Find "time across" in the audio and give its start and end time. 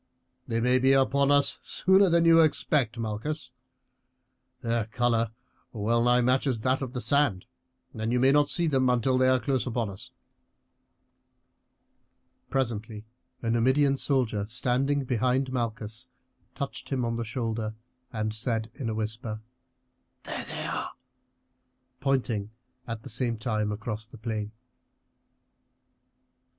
23.37-24.07